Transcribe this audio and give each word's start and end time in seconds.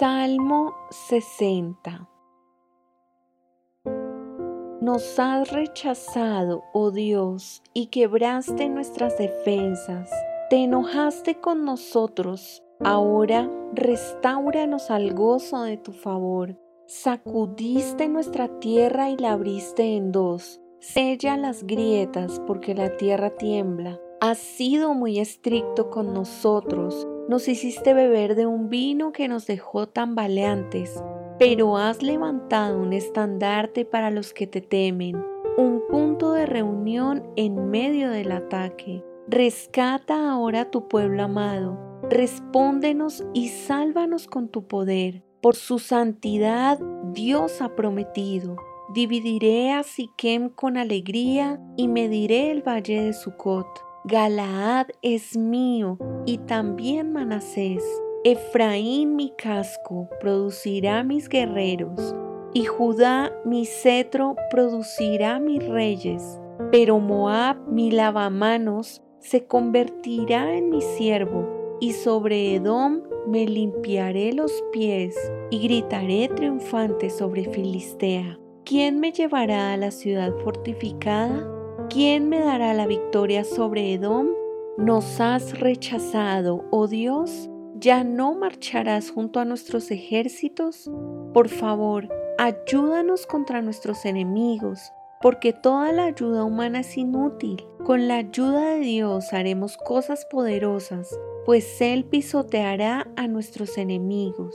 Salmo 0.00 0.72
60 1.10 2.08
Nos 4.80 5.18
has 5.18 5.52
rechazado, 5.52 6.64
oh 6.72 6.90
Dios, 6.90 7.62
y 7.74 7.88
quebraste 7.88 8.70
nuestras 8.70 9.18
defensas. 9.18 10.08
Te 10.48 10.64
enojaste 10.64 11.34
con 11.34 11.66
nosotros. 11.66 12.62
Ahora 12.82 13.50
restauranos 13.74 14.90
al 14.90 15.12
gozo 15.12 15.64
de 15.64 15.76
tu 15.76 15.92
favor. 15.92 16.58
Sacudiste 16.86 18.08
nuestra 18.08 18.58
tierra 18.58 19.10
y 19.10 19.18
la 19.18 19.32
abriste 19.32 19.96
en 19.96 20.12
dos. 20.12 20.62
Sella 20.78 21.36
las 21.36 21.64
grietas 21.64 22.40
porque 22.46 22.74
la 22.74 22.96
tierra 22.96 23.36
tiembla. 23.36 24.00
Has 24.20 24.38
sido 24.38 24.94
muy 24.94 25.18
estricto 25.18 25.90
con 25.90 26.12
nosotros 26.12 27.08
nos 27.30 27.46
hiciste 27.46 27.94
beber 27.94 28.34
de 28.34 28.44
un 28.44 28.70
vino 28.70 29.12
que 29.12 29.28
nos 29.28 29.46
dejó 29.46 29.86
tambaleantes, 29.86 31.00
pero 31.38 31.76
has 31.76 32.02
levantado 32.02 32.82
un 32.82 32.92
estandarte 32.92 33.84
para 33.84 34.10
los 34.10 34.34
que 34.34 34.48
te 34.48 34.60
temen, 34.60 35.14
un 35.56 35.80
punto 35.88 36.32
de 36.32 36.44
reunión 36.44 37.22
en 37.36 37.70
medio 37.70 38.10
del 38.10 38.32
ataque. 38.32 39.04
Rescata 39.28 40.28
ahora 40.28 40.62
a 40.62 40.70
tu 40.72 40.88
pueblo 40.88 41.22
amado, 41.22 41.78
respóndenos 42.10 43.24
y 43.32 43.50
sálvanos 43.50 44.26
con 44.26 44.48
tu 44.48 44.66
poder. 44.66 45.22
Por 45.40 45.54
su 45.54 45.78
santidad 45.78 46.80
Dios 47.12 47.62
ha 47.62 47.76
prometido. 47.76 48.56
Dividiré 48.92 49.70
a 49.70 49.84
Siquem 49.84 50.48
con 50.48 50.76
alegría 50.76 51.60
y 51.76 51.86
mediré 51.86 52.50
el 52.50 52.66
valle 52.66 53.04
de 53.04 53.12
Sucot. 53.12 53.89
Galaad 54.04 54.86
es 55.02 55.36
mío 55.36 55.98
y 56.24 56.38
también 56.38 57.12
Manasés. 57.12 57.84
Efraín 58.24 59.14
mi 59.14 59.30
casco 59.36 60.08
producirá 60.20 61.04
mis 61.04 61.28
guerreros, 61.28 62.14
y 62.54 62.64
Judá 62.64 63.30
mi 63.44 63.66
cetro 63.66 64.36
producirá 64.50 65.38
mis 65.38 65.66
reyes. 65.68 66.40
Pero 66.72 66.98
Moab 66.98 67.58
mi 67.68 67.90
lavamanos 67.90 69.02
se 69.18 69.46
convertirá 69.46 70.56
en 70.56 70.70
mi 70.70 70.80
siervo, 70.80 71.76
y 71.78 71.92
sobre 71.92 72.54
Edom 72.54 73.02
me 73.26 73.46
limpiaré 73.46 74.32
los 74.32 74.64
pies, 74.72 75.14
y 75.50 75.58
gritaré 75.58 76.28
triunfante 76.28 77.10
sobre 77.10 77.44
Filistea. 77.44 78.38
¿Quién 78.64 78.98
me 78.98 79.12
llevará 79.12 79.74
a 79.74 79.76
la 79.76 79.90
ciudad 79.90 80.32
fortificada? 80.42 81.59
¿Quién 81.90 82.28
me 82.28 82.38
dará 82.38 82.72
la 82.72 82.86
victoria 82.86 83.42
sobre 83.42 83.92
Edom? 83.92 84.28
Nos 84.78 85.20
has 85.20 85.58
rechazado, 85.58 86.64
oh 86.70 86.86
Dios, 86.86 87.50
¿ya 87.74 88.04
no 88.04 88.34
marcharás 88.34 89.10
junto 89.10 89.40
a 89.40 89.44
nuestros 89.44 89.90
ejércitos? 89.90 90.88
Por 91.34 91.48
favor, 91.48 92.08
ayúdanos 92.38 93.26
contra 93.26 93.60
nuestros 93.60 94.04
enemigos, 94.04 94.92
porque 95.20 95.52
toda 95.52 95.90
la 95.90 96.04
ayuda 96.04 96.44
humana 96.44 96.80
es 96.80 96.96
inútil. 96.96 97.66
Con 97.84 98.06
la 98.06 98.18
ayuda 98.18 98.70
de 98.70 98.80
Dios 98.80 99.32
haremos 99.32 99.76
cosas 99.76 100.24
poderosas, 100.30 101.18
pues 101.44 101.80
Él 101.80 102.04
pisoteará 102.04 103.08
a 103.16 103.26
nuestros 103.26 103.76
enemigos. 103.78 104.54